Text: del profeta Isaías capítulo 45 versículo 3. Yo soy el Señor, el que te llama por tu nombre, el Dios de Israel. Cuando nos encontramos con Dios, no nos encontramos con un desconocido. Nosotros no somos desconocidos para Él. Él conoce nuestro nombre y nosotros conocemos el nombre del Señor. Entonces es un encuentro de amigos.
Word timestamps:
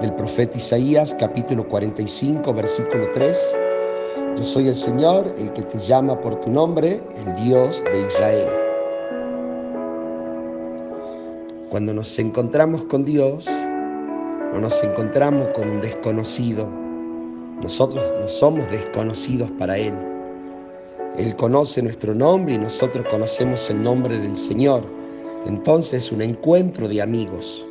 del 0.00 0.12
profeta 0.12 0.58
Isaías 0.58 1.16
capítulo 1.18 1.66
45 1.66 2.52
versículo 2.52 3.10
3. 3.14 3.56
Yo 4.36 4.44
soy 4.44 4.68
el 4.68 4.74
Señor, 4.74 5.34
el 5.38 5.52
que 5.52 5.62
te 5.62 5.78
llama 5.78 6.20
por 6.20 6.38
tu 6.40 6.50
nombre, 6.50 7.00
el 7.24 7.34
Dios 7.44 7.82
de 7.84 8.06
Israel. 8.06 8.48
Cuando 11.70 11.94
nos 11.94 12.18
encontramos 12.18 12.84
con 12.84 13.04
Dios, 13.04 13.46
no 14.52 14.60
nos 14.60 14.82
encontramos 14.84 15.48
con 15.54 15.70
un 15.70 15.80
desconocido. 15.80 16.68
Nosotros 17.62 18.04
no 18.20 18.28
somos 18.28 18.70
desconocidos 18.70 19.50
para 19.52 19.78
Él. 19.78 19.94
Él 21.16 21.34
conoce 21.36 21.80
nuestro 21.80 22.14
nombre 22.14 22.54
y 22.54 22.58
nosotros 22.58 23.06
conocemos 23.10 23.70
el 23.70 23.82
nombre 23.82 24.18
del 24.18 24.36
Señor. 24.36 24.84
Entonces 25.46 26.04
es 26.04 26.12
un 26.12 26.20
encuentro 26.20 26.86
de 26.86 27.00
amigos. 27.00 27.65